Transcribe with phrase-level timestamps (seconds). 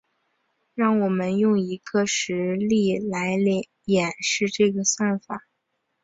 [0.73, 3.37] 让我们用一个实例来
[3.85, 5.43] 演示这个算法。